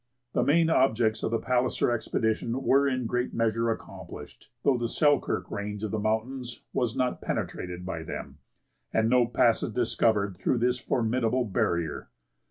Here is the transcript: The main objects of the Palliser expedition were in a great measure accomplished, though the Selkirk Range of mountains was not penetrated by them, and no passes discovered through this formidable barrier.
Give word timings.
The 0.33 0.41
main 0.41 0.71
objects 0.71 1.21
of 1.21 1.29
the 1.29 1.37
Palliser 1.37 1.91
expedition 1.91 2.63
were 2.63 2.87
in 2.87 3.01
a 3.03 3.05
great 3.05 3.35
measure 3.35 3.69
accomplished, 3.69 4.49
though 4.63 4.75
the 4.75 4.87
Selkirk 4.87 5.51
Range 5.51 5.83
of 5.83 5.93
mountains 5.93 6.63
was 6.73 6.95
not 6.97 7.21
penetrated 7.21 7.85
by 7.85 8.01
them, 8.01 8.39
and 8.91 9.07
no 9.11 9.27
passes 9.27 9.69
discovered 9.69 10.37
through 10.39 10.57
this 10.57 10.79
formidable 10.79 11.45
barrier. 11.45 12.09